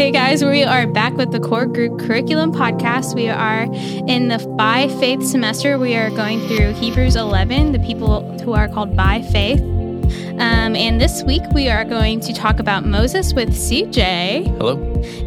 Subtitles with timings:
[0.00, 3.14] Hey guys, we are back with the Core Group Curriculum Podcast.
[3.14, 3.64] We are
[4.08, 5.78] in the by faith semester.
[5.78, 9.60] We are going through Hebrews 11, the people who are called by faith.
[10.40, 14.46] Um, and this week we are going to talk about Moses with CJ.
[14.56, 14.78] Hello.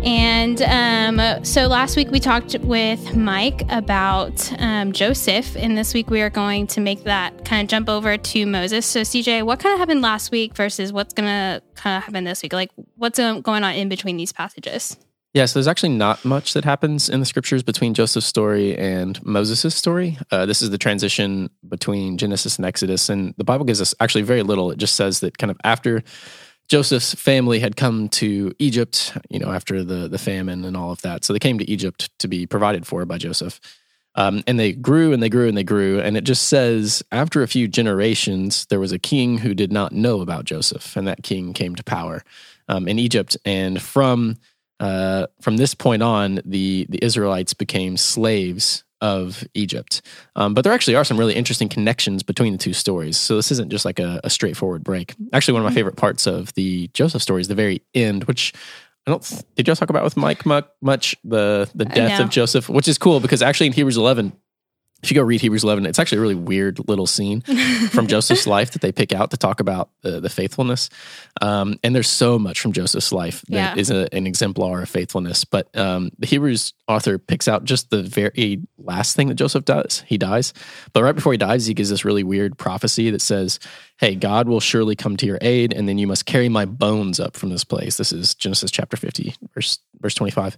[0.03, 6.09] And um, so last week we talked with Mike about um, Joseph, and this week
[6.09, 8.85] we are going to make that kind of jump over to Moses.
[8.85, 12.23] So, CJ, what kind of happened last week versus what's going to kind of happen
[12.23, 12.53] this week?
[12.53, 14.97] Like, what's um, going on in between these passages?
[15.33, 19.23] Yeah, so there's actually not much that happens in the scriptures between Joseph's story and
[19.25, 20.19] Moses' story.
[20.29, 24.21] Uh, this is the transition between Genesis and Exodus, and the Bible gives us actually
[24.21, 24.69] very little.
[24.69, 26.03] It just says that kind of after
[26.67, 31.01] Joseph's family had come to Egypt, you know, after the the famine and all of
[31.01, 33.59] that, so they came to Egypt to be provided for by Joseph.
[34.15, 35.99] Um, and they grew and they grew and they grew.
[35.99, 39.91] And it just says, after a few generations, there was a king who did not
[39.91, 42.23] know about Joseph, and that king came to power
[42.69, 43.35] um, in Egypt.
[43.43, 44.37] And from
[44.79, 50.01] uh, from this point on, the the Israelites became slaves of Egypt.
[50.37, 53.17] Um, but there actually are some really interesting connections between the two stories.
[53.17, 55.13] So this isn't just like a, a straightforward break.
[55.33, 55.75] Actually, one of my mm-hmm.
[55.75, 58.53] favorite parts of the Joseph story is the very end, which
[59.05, 59.43] I don't.
[59.55, 63.19] Did y'all talk about with Mike much the the death of Joseph, which is cool
[63.19, 64.31] because actually in Hebrews 11
[65.03, 67.41] if you go read Hebrews 11, it's actually a really weird little scene
[67.89, 70.89] from Joseph's life that they pick out to talk about the, the faithfulness.
[71.41, 73.79] Um, and there's so much from Joseph's life that yeah.
[73.79, 75.43] is a, an exemplar of faithfulness.
[75.43, 80.05] But um, the Hebrews author picks out just the very last thing that Joseph does.
[80.07, 80.53] He dies.
[80.93, 83.59] But right before he dies, he gives this really weird prophecy that says,
[84.03, 87.21] Hey, God will surely come to your aid, and then you must carry my bones
[87.21, 87.95] up from this place.
[87.95, 90.57] This is Genesis chapter 50, verse, verse 25.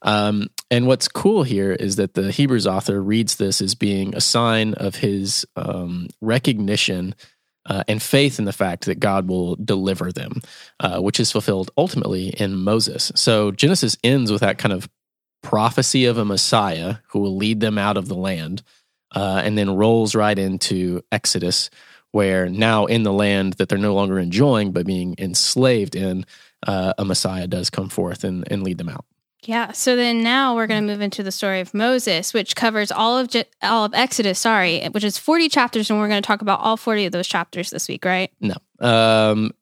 [0.00, 4.22] Um, and what's cool here is that the Hebrews author reads this as being a
[4.22, 7.14] sign of his um, recognition
[7.66, 10.40] uh, and faith in the fact that God will deliver them,
[10.80, 13.12] uh, which is fulfilled ultimately in Moses.
[13.14, 14.88] So Genesis ends with that kind of
[15.42, 18.62] prophecy of a Messiah who will lead them out of the land,
[19.14, 21.68] uh, and then rolls right into Exodus,
[22.16, 26.24] where now in the land that they're no longer enjoying but being enslaved in,
[26.66, 29.04] uh, a Messiah does come forth and, and lead them out.
[29.42, 29.72] Yeah.
[29.72, 33.18] So then now we're going to move into the story of Moses, which covers all
[33.18, 34.38] of Je- all of Exodus.
[34.38, 37.28] Sorry, which is forty chapters, and we're going to talk about all forty of those
[37.28, 38.32] chapters this week, right?
[38.40, 38.54] No.
[38.80, 39.52] Um,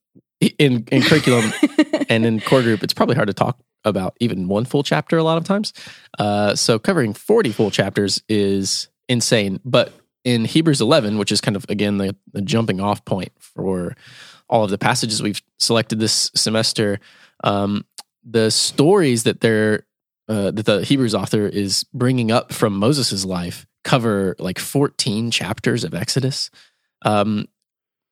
[0.40, 1.52] in in curriculum
[2.08, 5.24] and in core group, it's probably hard to talk about even one full chapter a
[5.24, 5.72] lot of times.
[6.20, 9.60] Uh, so covering forty full chapters is insane.
[9.64, 9.92] But
[10.24, 13.96] in Hebrews eleven, which is kind of again the, the jumping off point for
[14.48, 17.00] all of the passages we've selected this semester.
[17.42, 17.84] Um,
[18.24, 19.86] the stories that they're
[20.28, 25.84] uh, that the Hebrews author is bringing up from Moses' life cover like 14 chapters
[25.84, 26.50] of Exodus.
[27.02, 27.46] Um,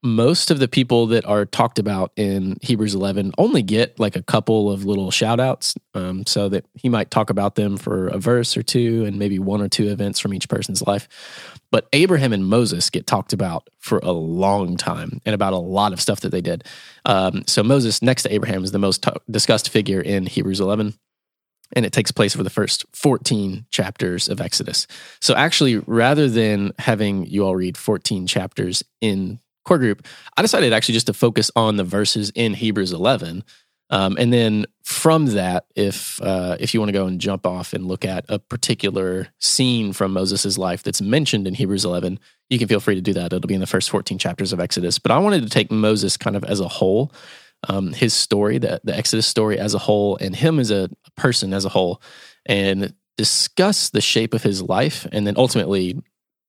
[0.03, 4.23] most of the people that are talked about in Hebrews 11 only get like a
[4.23, 8.19] couple of little shout outs um, so that he might talk about them for a
[8.19, 11.61] verse or two and maybe one or two events from each person's life.
[11.71, 15.93] But Abraham and Moses get talked about for a long time and about a lot
[15.93, 16.65] of stuff that they did.
[17.05, 20.95] Um, so Moses, next to Abraham, is the most t- discussed figure in Hebrews 11
[21.75, 24.87] and it takes place over the first 14 chapters of Exodus.
[25.21, 30.07] So actually, rather than having you all read 14 chapters in core group,
[30.37, 33.45] I decided actually just to focus on the verses in Hebrews 11
[33.93, 37.75] um, and then from that, if uh, if you want to go and jump off
[37.75, 42.19] and look at a particular scene from Moses' life that's mentioned in Hebrews 11,
[42.49, 43.35] you can feel free to do that.
[43.35, 44.99] It'll be in the first 14 chapters of Exodus.
[44.99, 47.13] But I wanted to take Moses kind of as a whole,
[47.69, 51.53] um, his story, the, the Exodus story as a whole, and him as a person
[51.53, 52.01] as a whole,
[52.47, 56.03] and discuss the shape of his life, and then ultimately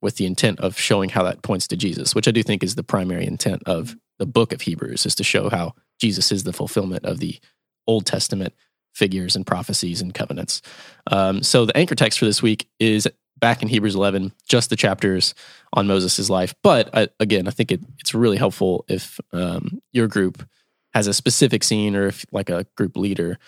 [0.04, 2.76] with the intent of showing how that points to Jesus, which I do think is
[2.76, 6.54] the primary intent of the book of Hebrews, is to show how Jesus is the
[6.54, 7.40] fulfillment of the
[7.88, 8.54] Old Testament
[8.94, 10.62] figures and prophecies and covenants.
[11.08, 13.08] Um, so the anchor text for this week is
[13.40, 15.34] back in Hebrews 11, just the chapters
[15.74, 16.54] on Moses' life.
[16.62, 20.48] But I, again, I think it, it's really helpful if um, your group
[20.94, 23.40] has a specific scene or if like a group leader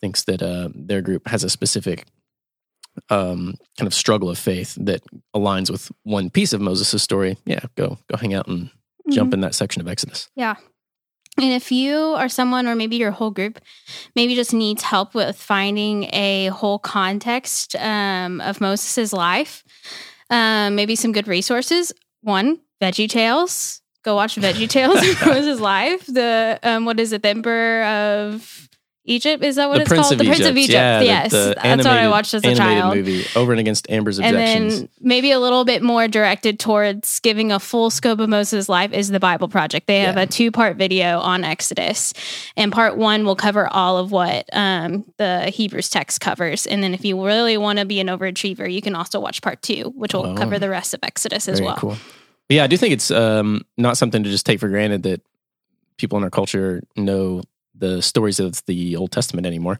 [0.00, 2.06] thinks that uh, their group has a specific
[3.10, 5.02] um, kind of struggle of faith that
[5.34, 7.36] aligns with one piece of Moses' story.
[7.44, 9.12] Yeah, go go hang out and mm-hmm.
[9.12, 10.28] jump in that section of Exodus.
[10.34, 10.56] Yeah,
[11.38, 13.60] and if you are someone, or maybe your whole group,
[14.16, 19.62] maybe just needs help with finding a whole context um, of Moses' life,
[20.30, 21.92] um, maybe some good resources.
[22.22, 23.80] One, Veggie Tales.
[24.02, 26.06] Go watch Veggie Tales of Moses' life.
[26.06, 27.22] The um, what is it?
[27.22, 28.67] The Emperor of
[29.08, 29.42] Egypt.
[29.42, 30.18] Is that what the it's Prince called?
[30.20, 30.36] the Egypt.
[30.38, 30.72] Prince of Egypt.
[30.72, 32.96] Yeah, the- yes, the that's what I watched as a animated child.
[32.96, 34.78] movie over and against Amber's And objections.
[34.80, 38.92] then maybe a little bit more directed towards giving a full scope of Moses' life
[38.92, 39.86] is the Bible Project.
[39.86, 40.22] They have Yeah.
[40.22, 42.12] a two part video on Exodus,
[42.56, 46.66] and part one will cover all of what um, the Hebrews text covers.
[46.66, 49.62] And then if you really want to be an overachiever, you can also watch part
[49.62, 50.34] two, which will Oh.
[50.34, 51.76] cover the rest of Exodus as well.
[51.76, 51.96] cool.
[52.50, 55.20] Yeah, I do think it's um, not something to just take for granted that
[55.98, 57.42] people in our culture know
[57.78, 59.78] the stories of the Old Testament anymore.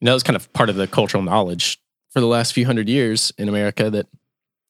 [0.00, 1.80] You know, it's kind of part of the cultural knowledge
[2.10, 4.06] for the last few hundred years in America that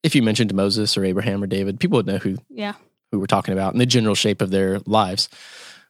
[0.02, 2.74] if you mentioned Moses or Abraham or David, people would know who Yeah.
[3.10, 5.28] who we're talking about and the general shape of their lives.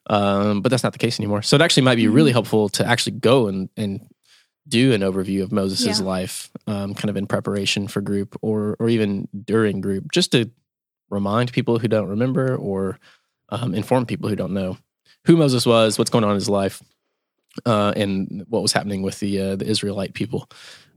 [0.07, 1.41] Um, but that's not the case anymore.
[1.41, 2.33] So it actually might be really Mhm.
[2.33, 4.01] helpful to actually go and, and
[4.67, 6.05] do an overview of Moses' Yeah.
[6.05, 10.49] life, um, kind of in preparation for group or or even during group, just to
[11.09, 12.99] remind people who don't remember or
[13.49, 14.77] um, inform people who don't know
[15.25, 16.81] who Moses was, what's going on in his life,
[17.65, 20.49] uh, and what was happening with the uh, the Israelite people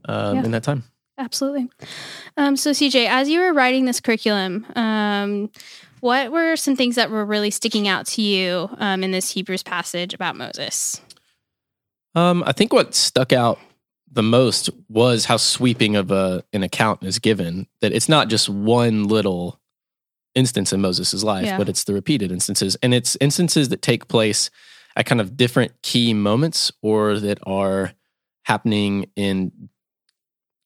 [0.05, 0.43] um, Yeah.
[0.45, 0.83] in that time.
[1.19, 1.67] Absolutely.
[2.37, 5.49] Um, so, CJ, as you were writing this curriculum, um,
[5.99, 9.63] what were some things that were really sticking out to you um, in this Hebrews
[9.63, 11.01] passage about Moses?
[12.13, 13.59] Um, I think what stuck out
[14.11, 17.67] the most was how sweeping of a an account is given.
[17.81, 19.59] That it's not just one little
[20.37, 21.57] instance in Moses' life, Yeah.
[21.57, 24.49] but it's the repeated instances, and it's instances that take place
[24.95, 27.93] at kind of different key moments or that are
[28.45, 29.69] happening in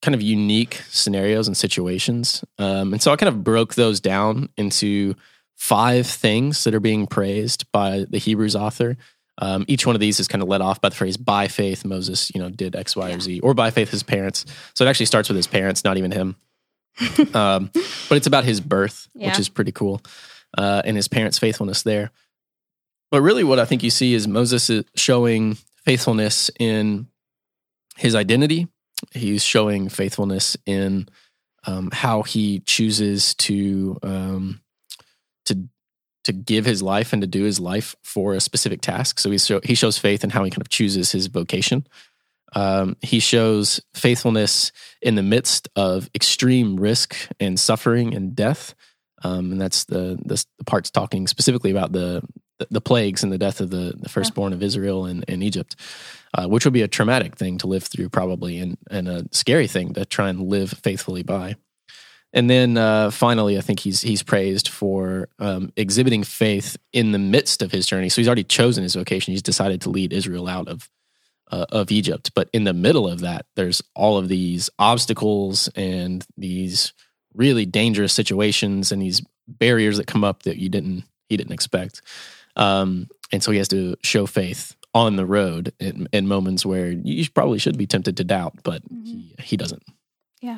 [0.01, 2.43] kind of unique scenarios and situations.
[2.57, 5.15] Um, and so I kind of broke those down into
[5.57, 8.97] five things that are being praised by the Hebrews author.
[9.37, 11.85] Um, each one of these is kind of led off by the phrase "by faith."
[11.85, 14.45] Moses, you know, did X, Y, or Z, or by faith his parents.
[14.75, 16.35] So it actually starts with his parents, not even him.
[17.33, 17.69] um,
[18.09, 19.27] but it's about his birth, Yeah.
[19.29, 20.01] which is pretty cool,
[20.57, 22.11] uh, and his parents' faithfulness there.
[23.11, 27.07] But really, what I think you see is Moses is showing faithfulness in
[27.97, 28.67] his identity.
[29.13, 31.09] He's showing faithfulness in
[31.65, 34.61] um, how he chooses to um,
[35.45, 35.67] to
[36.23, 39.19] to give his life and to do his life for a specific task.
[39.19, 41.87] So he show, he shows faith in how he kind of chooses his vocation.
[42.53, 44.71] Um, he shows faithfulness
[45.01, 48.75] in the midst of extreme risk and suffering and death.
[49.23, 52.21] Um, and that's the, the the parts talking specifically about the
[52.69, 55.75] the, plagues and the death of the, the firstborn of Israel and, and Egypt,
[56.37, 59.67] uh, which would be a traumatic thing to live through probably and, and a scary
[59.67, 61.55] thing to try and live faithfully by.
[62.33, 67.19] And then uh, finally, I think he's he's praised for um, exhibiting faith in the
[67.19, 68.07] midst of his journey.
[68.07, 69.33] So he's already chosen his vocation.
[69.33, 70.89] He's decided to lead Israel out of
[71.51, 72.31] uh, of Egypt.
[72.33, 76.93] But in the middle of that, there's all of these obstacles and these
[77.33, 82.01] really dangerous situations and these barriers that come up that you didn't he didn't expect.
[82.57, 86.91] Um, and so he has to show faith on the road in, in moments where
[86.91, 89.83] you probably should be tempted to doubt, but he, he doesn't.
[90.41, 90.57] Yeah.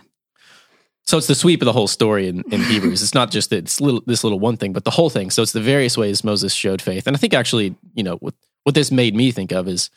[1.04, 3.04] So it's the sweep of the whole story in, in Hebrews.
[3.04, 5.30] It's not just that it's little, this little one thing, but the whole thing.
[5.30, 7.06] So it's the various ways Moses showed faith.
[7.06, 9.92] And I think actually, you know, what, what this made me think of is,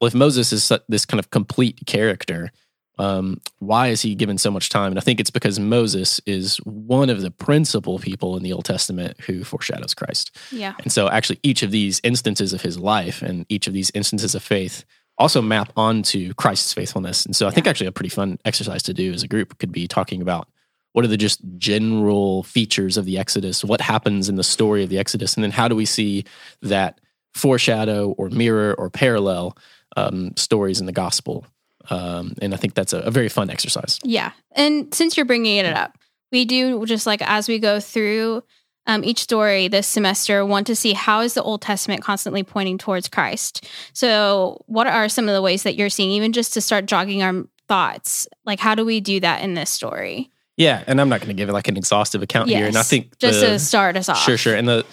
[0.00, 2.52] well, if Moses is this kind of complete character,
[2.98, 4.92] um, why is he given so much time?
[4.92, 8.64] And I think it's because Moses is one of the principal people in the Old
[8.64, 10.36] Testament who foreshadows Christ.
[10.50, 10.74] Yeah.
[10.82, 14.34] And so, actually, each of these instances of his life and each of these instances
[14.34, 14.84] of faith
[15.16, 17.24] also map onto Christ's faithfulness.
[17.24, 19.72] And so, I think actually a pretty fun exercise to do as a group could
[19.72, 20.48] be talking about
[20.92, 24.90] what are the just general features of the Exodus, what happens in the story of
[24.90, 26.24] the Exodus, and then how do we see
[26.62, 27.00] that
[27.34, 29.56] foreshadow or mirror or parallel
[29.96, 31.46] um, stories in the gospel.
[31.90, 33.98] Um, and I think that's a, a very fun exercise.
[34.02, 34.32] Yeah.
[34.52, 35.96] And since you're bringing it up,
[36.30, 38.42] we do just like as we go through
[38.86, 42.78] um, each story this semester, want to see how is the Old Testament constantly pointing
[42.78, 43.68] towards Christ.
[43.92, 47.22] So, what are some of the ways that you're seeing, even just to start jogging
[47.22, 48.26] our thoughts?
[48.46, 50.30] Like, how do we do that in this story?
[50.56, 52.66] Yeah, and I'm not going to give it like an exhaustive account here.
[52.66, 54.18] And I think Just the- to start us off.
[54.18, 54.56] Sure, sure.
[54.56, 54.86] And the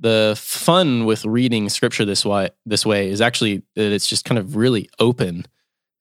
[0.00, 4.38] the fun with reading scripture this way this way is actually that it's just kind
[4.38, 5.46] of really open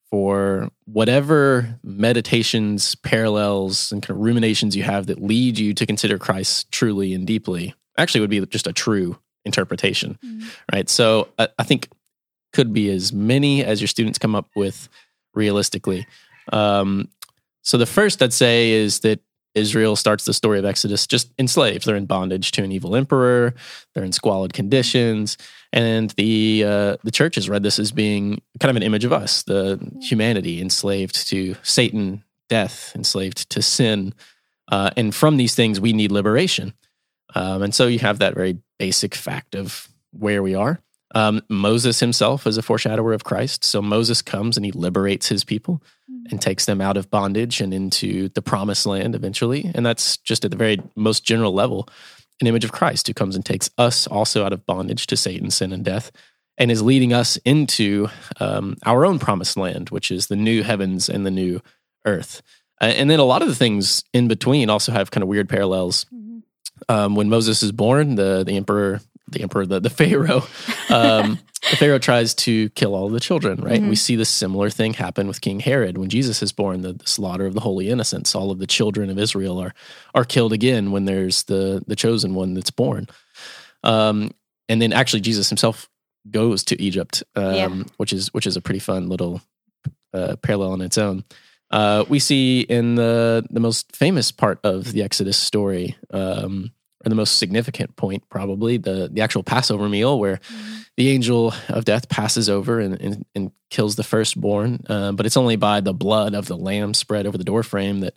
[0.10, 6.18] for whatever meditations, parallels, and kind of ruminations you have that lead you to consider
[6.18, 7.76] Christ truly and deeply.
[7.98, 10.44] Actually, would be just a true interpretation, Mhm.
[10.74, 10.90] right?
[10.90, 11.90] So I, I think
[12.54, 14.90] could be as many as your students come up with
[15.36, 16.08] realistically.
[16.52, 17.10] Um,
[17.62, 19.20] so the first I'd say is that
[19.56, 21.86] Israel starts the story of Exodus just enslaved.
[21.86, 23.54] They're in bondage to an evil emperor.
[23.94, 25.38] They're in squalid conditions,
[25.74, 29.14] and the uh, the church has read this as being kind of an image of
[29.14, 34.14] us, the humanity enslaved to Satan, death, enslaved to sin,
[34.72, 36.74] uh, and from these things we need liberation.
[37.36, 40.82] Um, and so you have that very basic fact of where we are.
[41.16, 43.64] Um, Moses himself is a foreshadower of Christ.
[43.64, 45.82] So Moses comes and he liberates his people
[46.30, 49.72] and takes them out of bondage and into the promised land eventually.
[49.74, 51.90] And that's just at the very most general level
[52.42, 55.52] an image of Christ who comes and takes us also out of bondage to Satan,
[55.52, 56.12] sin, and death,
[56.58, 58.08] and is leading us into
[58.40, 61.62] um, our own promised land, which is the new heavens and the new
[62.06, 62.42] earth.
[62.82, 65.50] Uh, and then a lot of the things in between also have kind of weird
[65.50, 66.06] parallels.
[66.14, 66.40] Mm-hmm.
[66.88, 70.44] Um, when Moses is born, the the emperor, the emperor, the, the Pharaoh,
[70.90, 73.80] um, the Pharaoh tries to kill all the children, right?
[73.80, 73.90] Mm-hmm.
[73.90, 77.08] We see the similar thing happen with King Herod when Jesus is born, the, the,
[77.08, 78.36] slaughter of the holy innocents.
[78.36, 79.74] All of the children of Israel are
[80.16, 83.08] are killed again when there's the the chosen one that's born.
[83.84, 84.32] Um,
[84.68, 85.90] and then actually Jesus himself
[86.30, 87.84] goes to Egypt, um, yeah.
[87.98, 89.42] which is which is a pretty fun little
[90.14, 91.24] uh, parallel in its own.
[91.72, 96.72] Uh, we see in the the most famous part of the Exodus story, um,
[97.06, 100.80] or the most significant point, probably the the actual Passover meal, where mm-hmm.
[100.98, 104.84] the angel of death passes over and, and, and kills the firstborn.
[104.90, 108.16] Uh, but it's only by the blood of the lamb spread over the doorframe that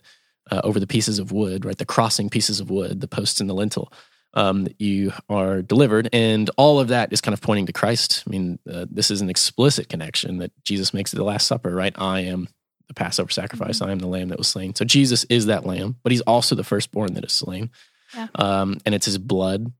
[0.51, 3.49] uh, over the pieces of wood, right, the crossing pieces of wood, the posts and
[3.49, 3.91] the lintel.
[4.35, 8.23] Um, you are delivered, and all of that is kind of pointing to Christ.
[8.25, 11.73] I mean, uh, this is an explicit connection that Jesus makes at the Last Supper,
[11.73, 11.93] right?
[11.97, 12.47] I am
[12.87, 13.77] the Passover sacrifice.
[13.77, 13.89] Mm-hmm.
[13.89, 14.73] I am the lamb that was slain.
[14.75, 17.69] So Jesus is that lamb, but he's also the firstborn that is slain.
[18.15, 18.27] Yeah.
[18.35, 19.71] Um, and it's his blood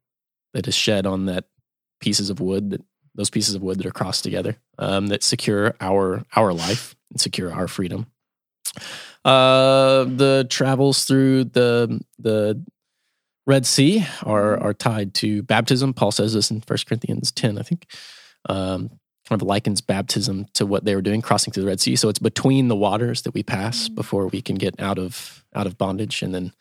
[0.54, 1.46] that is shed on that
[2.00, 2.82] pieces of wood that
[3.16, 7.20] those pieces of wood that are crossed together um, that secure our our life and
[7.22, 8.08] secure our freedom.
[9.24, 12.64] Uh, the travels through the the
[13.46, 15.94] Red Sea are are tied to baptism.
[15.94, 17.86] Paul says this in 1 Corinthians ten, I think.
[18.50, 19.00] Um,
[19.30, 21.96] kind of likens baptism to what they were doing, crossing through the Red Sea.
[21.96, 23.96] So it's between the waters that we pass mm-hmm.
[23.96, 26.52] before we can get out of out of bondage, and then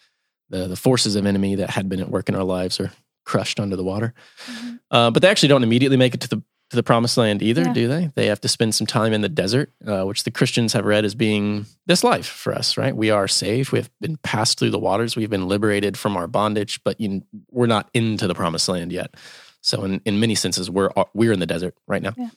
[0.53, 2.93] the the forces of enemy that had been at work in our lives are
[3.25, 4.15] crushed under the water.
[4.47, 4.75] Mm-hmm.
[4.91, 7.65] Uh, but they actually don't immediately make it to the to the promised land either,
[7.65, 7.73] yeah.
[7.75, 8.11] do they?
[8.15, 11.05] They have to spend some time in the desert, uh, which the Christians have read
[11.05, 12.97] as being this life for us, right?
[12.97, 13.73] We are saved.
[13.73, 15.15] We have been passed through the waters.
[15.15, 19.15] We've been liberated from our bondage, but you, we're not into the promised land yet.
[19.61, 22.15] So, in, in many senses, we're we're in the desert right now.
[22.17, 22.31] Yeah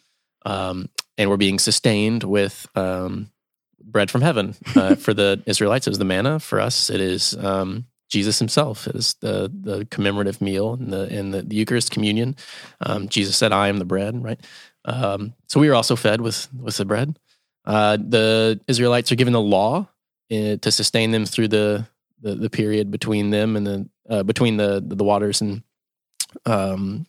[0.45, 3.31] um, and we're being sustained with um,
[3.81, 4.55] bread from heaven.
[4.75, 6.39] Uh, for the Israelites, it was the manna.
[6.39, 8.88] For us, it is um, Jesus Himself.
[8.88, 12.35] is the the commemorative meal in the in the, the Eucharist communion.
[12.81, 14.39] Um, Jesus said, "I am the bread." Right.
[14.85, 17.17] Um, so we are also fed with with the bread.
[17.65, 19.88] Uh, the Israelites are given the law
[20.31, 21.88] uh, to sustain them through the,
[22.21, 25.63] the, the period between them and the uh, between the the waters and
[26.45, 27.05] um,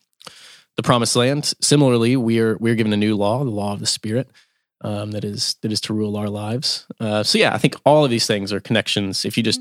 [0.77, 1.53] the promised land.
[1.61, 4.29] Similarly, we are we're given a new law, the law of the Spirit,
[4.81, 6.87] um, that is that is to rule our lives.
[7.01, 9.25] Uh, so yeah, I think all of these things are connections.
[9.25, 9.61] If you just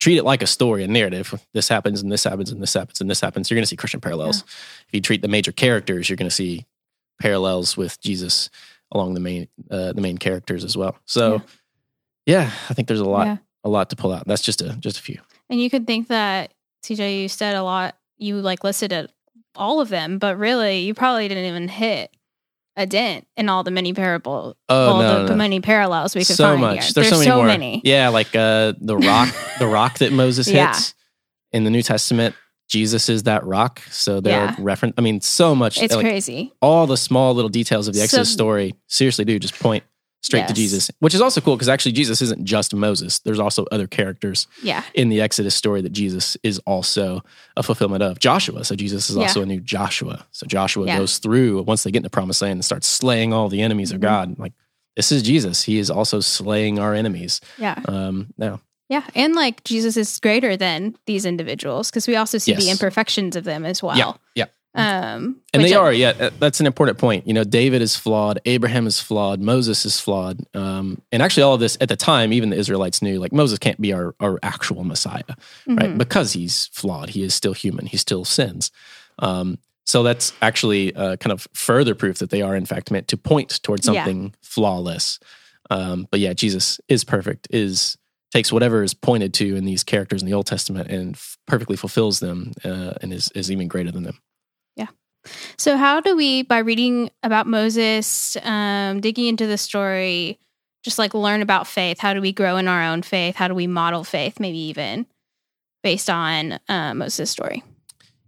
[0.00, 3.00] treat it like a story, a narrative, this happens and this happens and this happens
[3.00, 4.38] and this happens, you're going to see Christian parallels.
[4.38, 4.52] Yeah.
[4.88, 6.66] If you treat the major characters, you're going to see
[7.20, 8.50] parallels with Jesus
[8.92, 10.96] along the main uh, the main characters as well.
[11.06, 11.42] So
[12.24, 13.36] yeah, yeah I think there's a lot yeah.
[13.64, 14.26] a lot to pull out.
[14.26, 15.20] That's just a just a few.
[15.48, 16.52] And you could think that
[16.84, 17.96] TJ, you said a lot.
[18.18, 19.12] You like listed it
[19.54, 22.15] all of them, but really, you probably didn't even hit
[22.76, 25.36] a dent in all the many parable, oh, all no, the no.
[25.36, 26.72] many parallels we could so find much.
[26.72, 26.80] Here.
[26.80, 27.82] There's, There's, so, many, so many.
[27.84, 30.94] Yeah, like uh, the rock, the rock that Moses hits
[31.52, 32.34] in the New Testament.
[32.68, 33.80] Jesus is that rock.
[33.90, 34.56] So they're yeah.
[34.58, 34.94] reference.
[34.98, 35.80] I mean, so much.
[35.80, 36.52] It's like, crazy.
[36.60, 39.84] All the small little details of the Exodus so, story seriously do just point
[40.26, 40.48] straight yes.
[40.48, 43.20] to Jesus, which is also cool because actually Jesus isn't just Moses.
[43.20, 44.82] There's also other characters yeah.
[44.92, 47.22] in the Exodus story that Jesus is also
[47.56, 48.18] a fulfillment of.
[48.18, 49.44] Joshua, so Jesus is also yeah.
[49.44, 50.26] a new Joshua.
[50.32, 50.98] So Joshua yeah.
[50.98, 53.88] goes through once they get in the promised land and starts slaying all the enemies
[53.88, 53.96] mm-hmm.
[53.96, 54.38] of God.
[54.38, 54.52] Like
[54.96, 55.62] this is Jesus.
[55.62, 57.40] He is also slaying our enemies.
[57.56, 57.80] Yeah.
[57.86, 58.60] Um, now.
[58.88, 62.64] Yeah, and like Jesus is greater than these individuals because we also see yes.
[62.64, 63.96] the imperfections of them as well.
[63.96, 64.44] Yeah, yeah.
[64.76, 66.30] Um, and they I, are, yeah.
[66.38, 67.26] That's an important point.
[67.26, 71.54] You know, David is flawed, Abraham is flawed, Moses is flawed, um, and actually, all
[71.54, 74.38] of this at the time, even the Israelites knew like Moses can't be our our
[74.42, 75.76] actual Messiah, mm-hmm.
[75.76, 75.98] right?
[75.98, 77.10] Because he's flawed.
[77.10, 77.86] He is still human.
[77.86, 78.70] He still sins.
[79.18, 83.08] Um, so that's actually uh, kind of further proof that they are in fact meant
[83.08, 84.30] to point towards something yeah.
[84.42, 85.18] flawless.
[85.70, 87.48] Um, but yeah, Jesus is perfect.
[87.50, 87.96] Is
[88.32, 91.76] takes whatever is pointed to in these characters in the Old Testament and f- perfectly
[91.76, 94.20] fulfills them, uh, and is is even greater than them.
[95.56, 100.38] So, how do we, by reading about Moses, um, digging into the story,
[100.82, 101.98] just like learn about faith?
[101.98, 103.36] How do we grow in our own faith?
[103.36, 105.06] How do we model faith, maybe even
[105.82, 107.62] based on uh, Moses' story?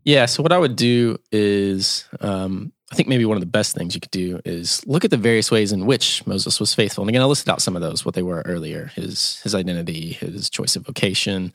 [0.05, 0.27] Yeah.
[0.27, 3.95] So, what I would do is, um, I think maybe one of the best things
[3.95, 7.03] you could do is look at the various ways in which Moses was faithful.
[7.03, 10.13] And again, I listed out some of those, what they were earlier his, his identity,
[10.13, 11.53] his choice of vocation,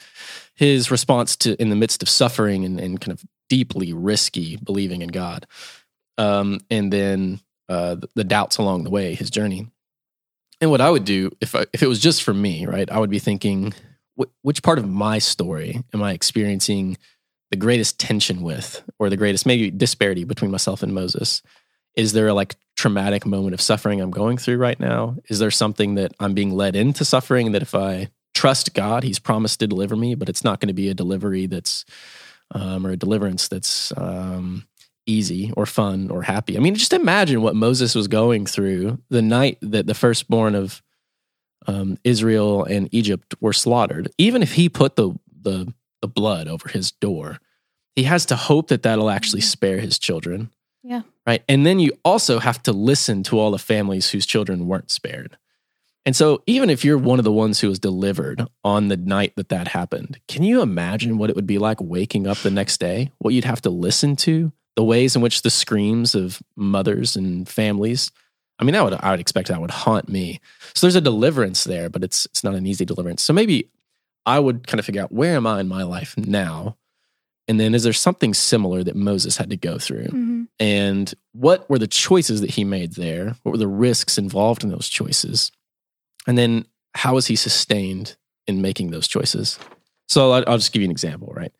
[0.53, 3.23] his response to in the midst of suffering and, and kind of
[3.55, 5.45] deeply risky believing in God.
[6.17, 9.67] um, and then uh, the, doubts along the way, his journey.
[10.61, 12.89] And what I would do if I, if it was just for me, right?
[12.89, 13.73] I would be thinking,
[14.19, 16.97] wh- which part of my story am I experiencing
[17.51, 21.41] the greatest tension with, or the greatest maybe disparity between myself and Moses?
[21.95, 25.17] Is there a like traumatic moment of suffering I'm going through right now?
[25.29, 29.19] Is there something that I'm being led into suffering that if I trust God, He's
[29.19, 31.85] promised to deliver me, but it's not going to be a delivery that's
[32.53, 34.67] um, or a deliverance that's um,
[35.05, 36.55] easy or fun or happy.
[36.55, 40.81] I mean, just imagine what Moses was going through the night that the firstborn of
[41.67, 44.09] um, Israel and Egypt were slaughtered.
[44.17, 47.39] Even if he put the, the the blood over his door,
[47.95, 49.47] he has to hope that that'll actually mm-hmm.
[49.47, 50.51] spare his children.
[50.83, 51.03] Yeah.
[51.25, 51.43] Right.
[51.47, 55.37] And then you also have to listen to all the families whose children weren't spared.
[56.05, 59.33] And so, even if you're one of the ones who was delivered on the night
[59.37, 62.79] that that happened, can you imagine what it would be like waking up the next
[62.79, 63.11] day?
[63.19, 67.47] What you'd have to listen to, the ways in which the screams of mothers and
[67.47, 68.11] families.
[68.59, 70.41] I mean, that would I would expect that would haunt me.
[70.73, 73.21] So there's a deliverance there, but it's it's not an easy deliverance.
[73.21, 73.69] So maybe
[74.25, 76.77] I would kind of figure out where am I in my life now,
[77.47, 80.43] and then is there something similar that Moses had to go through, mm-hmm.
[80.59, 83.35] and what were the choices that he made there?
[83.43, 85.51] What were the risks involved in those choices?
[86.27, 86.65] And then
[86.95, 88.15] how is he sustained
[88.47, 89.59] in making those choices?
[90.07, 91.53] So I'll, I'll just give you an example, right?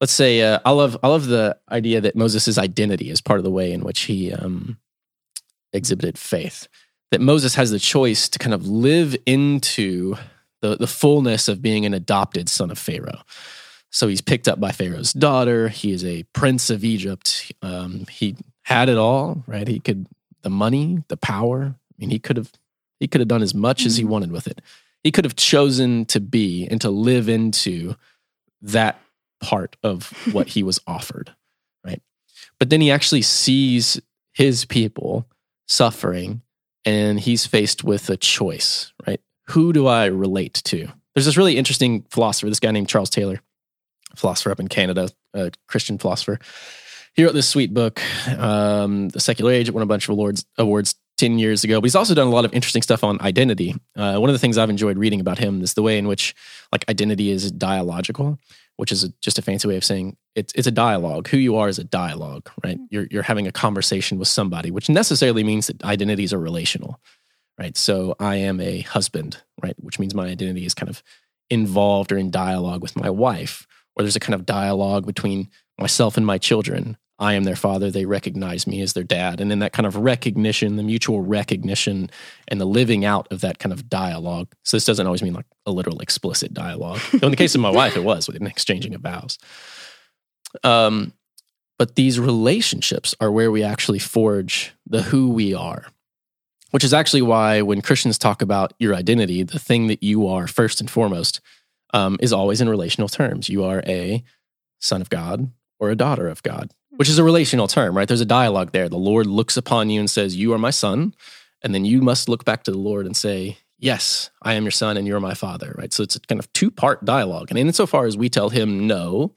[0.00, 3.44] Let's say uh, I love I love the idea that Moses' identity is part of
[3.44, 4.78] the way in which he um,
[5.72, 6.68] exhibited faith.
[7.10, 10.14] That Moses has the choice to kind of live into
[10.62, 13.22] the, the fullness of being an adopted son of Pharaoh.
[13.90, 15.68] So he's picked up by Pharaoh's daughter.
[15.68, 17.52] He is a prince of Egypt.
[17.60, 19.66] Um, he had it all, right?
[19.66, 20.06] He could
[20.42, 21.74] the money, the power.
[21.74, 22.52] I mean, he could have
[23.00, 23.86] he could have done as much mm-hmm.
[23.88, 24.12] as he mm-hmm.
[24.12, 24.60] wanted with it.
[25.02, 27.96] He could have chosen to be and to live into
[28.62, 29.00] that
[29.42, 31.34] part of what he was offered,
[31.84, 32.02] right?
[32.58, 34.00] But then he actually sees
[34.32, 35.26] his people
[35.66, 36.42] suffering
[36.84, 39.20] and he's faced with a choice, right?
[39.48, 40.88] Who do I relate to?
[41.14, 43.40] There's this really interesting philosopher, this guy named Charles Taylor,
[44.14, 46.38] philosopher up in Canada, a Christian philosopher.
[47.14, 48.00] He wrote this sweet book,
[48.38, 49.68] um, The Secular Age.
[49.68, 52.30] It won a bunch of awards, awards 10 years ago, but he's also done a
[52.30, 53.74] lot of interesting stuff on identity.
[53.94, 56.34] Uh, one of the things I've enjoyed reading about him is the way in which
[56.72, 58.38] like identity is dialogical,
[58.76, 61.28] which is a, just a fancy way of saying it's, it's a dialogue.
[61.28, 62.76] Who you are is a dialogue, right?
[62.76, 62.86] Mm-hmm.
[62.90, 66.98] You're, you're having a conversation with somebody, which necessarily means that identities are relational,
[67.58, 67.76] right?
[67.76, 69.74] So I am a husband, right?
[69.78, 71.02] Which means my identity is kind of
[71.50, 76.16] involved or in dialogue with my wife, or there's a kind of dialogue between myself
[76.16, 76.96] and my children.
[77.20, 77.90] I am their father.
[77.90, 79.40] They recognize me as their dad.
[79.40, 82.10] And then that kind of recognition, the mutual recognition
[82.48, 84.48] and the living out of that kind of dialogue.
[84.64, 86.98] So this doesn't always mean like a literal explicit dialogue.
[87.12, 89.38] Though in the case of my wife, it was with an exchanging of vows.
[90.64, 91.12] Um,
[91.78, 95.86] but these relationships are where we actually forge the who we are,
[96.70, 100.46] which is actually why when Christians talk about your identity, the thing that you are
[100.46, 101.40] first and foremost
[101.92, 103.50] um, is always in relational terms.
[103.50, 104.24] You are a
[104.78, 108.06] son of God or a daughter of God which is a relational term, right?
[108.06, 108.86] There's a dialogue there.
[108.86, 111.14] The Lord looks upon you and says, You are my son.
[111.62, 114.70] And then you must look back to the Lord and say, Yes, I am your
[114.70, 115.94] son and you're my father, right?
[115.94, 117.46] So it's a kind of two part dialogue.
[117.48, 119.34] And insofar as we tell him no,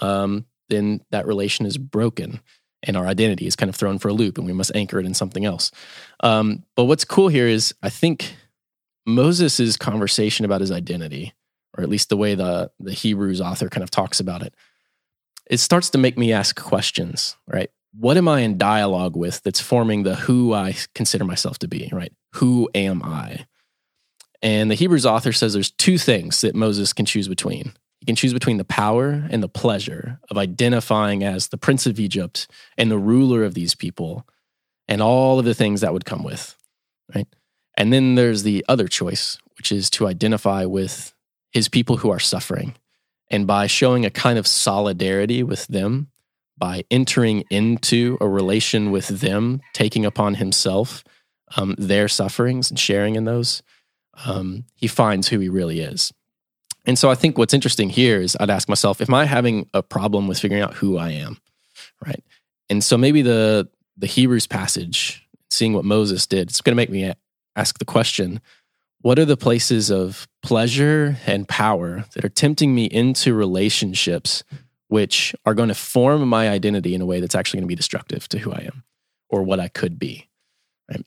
[0.00, 2.38] um, then that relation is broken
[2.84, 5.06] and our identity is kind of thrown for a loop and we must anchor it
[5.06, 5.72] in something else.
[6.20, 8.36] Um, but what's cool here is I think
[9.04, 11.32] Moses' conversation about his identity,
[11.76, 14.54] or at least the way the, the Hebrews author kind of talks about it,
[15.50, 17.70] it starts to make me ask questions, right?
[17.96, 21.88] What am I in dialogue with that's forming the who I consider myself to be,
[21.92, 22.12] right?
[22.34, 23.46] Who am I?
[24.42, 27.72] And the Hebrews author says there's two things that Moses can choose between.
[28.00, 31.98] He can choose between the power and the pleasure of identifying as the prince of
[31.98, 34.26] Egypt and the ruler of these people
[34.88, 36.56] and all of the things that would come with,
[37.14, 37.26] right?
[37.76, 41.14] And then there's the other choice, which is to identify with
[41.52, 42.74] his people who are suffering
[43.34, 46.06] and by showing a kind of solidarity with them,
[46.56, 51.02] by entering into a relation with them, taking upon himself
[51.56, 53.60] um, their sufferings and sharing in those,
[54.24, 56.12] um, he finds who he really is.
[56.84, 59.82] And so I think what's interesting here is I'd ask myself, am I having a
[59.82, 61.38] problem with figuring out who I am?
[62.06, 62.22] Right.
[62.70, 66.90] And so maybe the the Hebrews passage, seeing what Moses did, it's going to make
[66.90, 67.12] me
[67.56, 68.40] ask the question
[69.04, 74.42] what are the places of pleasure and power that are tempting me into relationships
[74.88, 77.74] which are going to form my identity in a way that's actually going to be
[77.74, 78.82] destructive to who I am
[79.28, 80.30] or what I could be?
[80.90, 81.04] Right.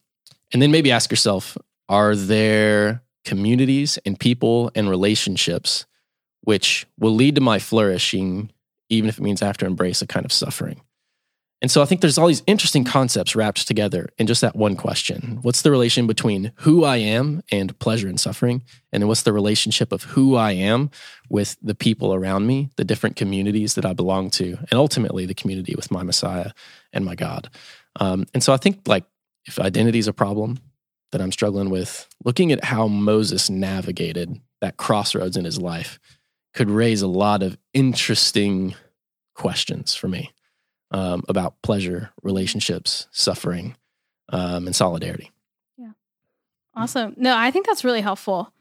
[0.53, 1.57] And then maybe ask yourself
[1.89, 5.87] are there communities and people and relationships
[6.41, 8.51] which will lead to my flourishing,
[8.89, 10.81] even if it means I have to embrace a kind of suffering?
[11.61, 14.75] And so I think there's all these interesting concepts wrapped together in just that one
[14.75, 15.39] question.
[15.41, 18.61] What's the relation between who I am and pleasure and suffering?
[18.91, 20.91] And then what's the relationship of who I am
[21.29, 25.33] with the people around me, the different communities that I belong to, and ultimately the
[25.33, 26.51] community with my Messiah
[26.93, 27.49] and my God?
[27.99, 29.05] Um, and so I think like
[29.47, 30.59] if identity is a problem
[31.11, 35.99] that I'm struggling with, looking at how Moses navigated that crossroads in his life
[36.53, 38.75] could raise a lot of interesting
[39.33, 40.31] questions for me
[40.91, 43.75] um, about pleasure, relationships, suffering,
[44.29, 45.31] um, and solidarity.
[45.77, 45.91] Yeah.
[46.75, 47.13] Awesome.
[47.17, 48.53] No, I think that's really helpful.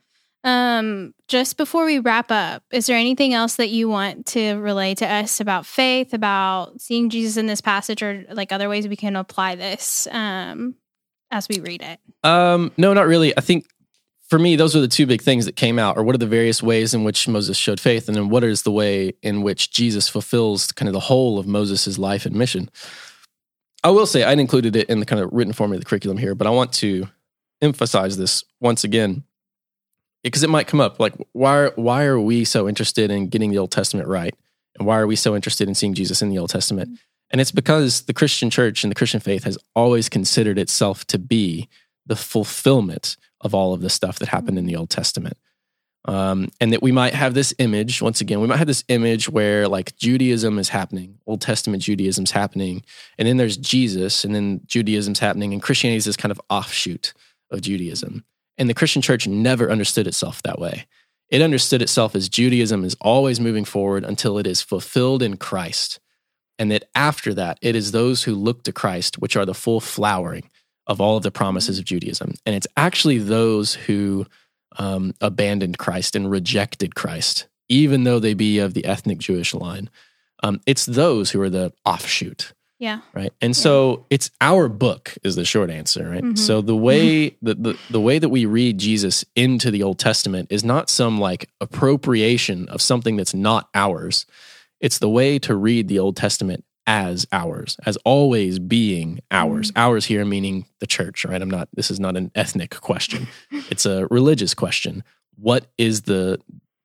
[0.44, 4.94] Um, just before we wrap up, is there anything else that you want to relay
[4.94, 8.94] to us about faith, about seeing Jesus in this passage, or like other ways we
[8.94, 10.76] can apply this um,
[11.32, 11.98] as we read it?
[12.22, 13.36] Um, no, not really.
[13.36, 13.66] I think
[14.28, 16.26] for me, those are the two big things that came out, or what are the
[16.26, 19.70] various ways in which Moses showed faith, and then what is the way in which
[19.70, 22.68] Jesus fulfills kind of the whole of Moses' life and mission.
[23.84, 26.18] I will say I included it in the kind of written form of the curriculum
[26.18, 27.08] here, but I want to
[27.62, 29.22] emphasize this once again
[30.24, 30.98] because it might come up.
[30.98, 34.34] Like, why why are we so interested in getting the Old Testament right,
[34.76, 36.88] and why are we so interested in seeing Jesus in the Old Testament?
[36.88, 36.96] Mm-hmm.
[37.30, 41.18] And it's because the Christian church and the Christian faith has always considered itself to
[41.18, 41.68] be
[42.06, 45.38] the fulfillment of all of the stuff that happened in the Old Testament.
[46.04, 49.28] Um, and that we might have this image, once again, we might have this image
[49.28, 52.84] where like Judaism is happening, Old Testament Judaism's happening,
[53.18, 57.12] and then there's Jesus, and then Judaism's happening, and Christianity is this kind of offshoot
[57.50, 58.24] of Judaism.
[58.58, 60.86] And the Christian church never understood itself that way.
[61.28, 65.98] It understood itself as Judaism is always moving forward until it is fulfilled in Christ.
[66.58, 69.80] And that after that, it is those who look to Christ, which are the full
[69.80, 70.50] flowering
[70.86, 72.34] of all of the promises of Judaism.
[72.44, 74.26] And it's actually those who
[74.78, 79.90] um, abandoned Christ and rejected Christ, even though they be of the ethnic Jewish line.
[80.42, 82.52] Um, it's those who are the offshoot.
[82.78, 83.00] Yeah.
[83.14, 83.32] Right.
[83.40, 83.62] And yeah.
[83.62, 86.22] so it's our book is the short answer, right?
[86.22, 86.36] Mm-hmm.
[86.36, 90.48] So the way the, the the way that we read Jesus into the Old Testament
[90.50, 94.26] is not some like appropriation of something that's not ours.
[94.78, 99.70] It's the way to read the Old Testament as ours, as always being ours.
[99.70, 99.78] Mm-hmm.
[99.78, 101.40] Ours here meaning the church, right?
[101.40, 103.28] I'm not, this is not an ethnic question.
[103.50, 105.02] it's a religious question.
[105.36, 106.40] What is the,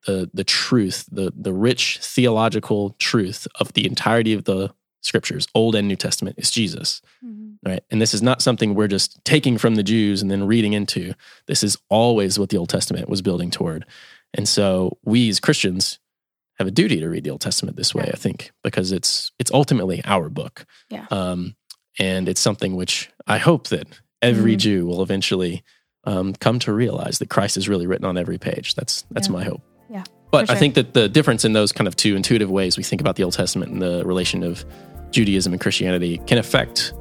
[0.07, 5.75] the, the truth, the, the rich theological truth of the entirety of the scriptures, Old
[5.75, 7.67] and New Testament, is Jesus, mm-hmm.
[7.67, 7.83] right?
[7.91, 11.13] And this is not something we're just taking from the Jews and then reading into.
[11.47, 13.85] This is always what the Old Testament was building toward.
[14.33, 15.99] And so we as Christians
[16.61, 18.05] have a duty to read the Old Testament this way.
[18.05, 18.13] Yeah.
[18.13, 21.05] I think because it's it's ultimately our book, yeah.
[21.11, 21.55] Um,
[21.99, 23.87] and it's something which I hope that
[24.21, 24.59] every mm-hmm.
[24.59, 25.63] Jew will eventually
[26.05, 28.75] um, come to realize that Christ is really written on every page.
[28.75, 29.33] That's that's yeah.
[29.33, 29.61] my hope.
[29.89, 30.03] Yeah.
[30.31, 30.55] But sure.
[30.55, 33.17] I think that the difference in those kind of two intuitive ways we think about
[33.17, 34.63] the Old Testament and the relation of
[35.11, 36.93] Judaism and Christianity can affect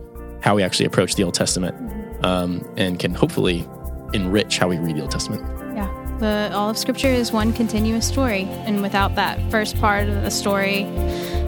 [0.42, 2.25] how we actually approach the Old Testament, mm-hmm.
[2.25, 3.66] um, and can hopefully
[4.12, 5.60] enrich how we read the Old Testament.
[6.20, 10.30] The all of Scripture is one continuous story, and without that first part of the
[10.30, 10.85] story,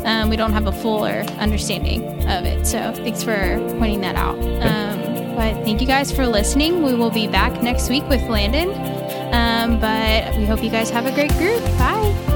[0.07, 2.67] um, we don't have a fuller understanding of it.
[2.67, 4.39] So thanks for pointing that out.
[4.39, 6.83] Um, but thank you guys for listening.
[6.83, 8.71] We will be back next week with Landon.
[9.35, 11.63] Um, but we hope you guys have a great group.
[11.79, 12.32] Bye.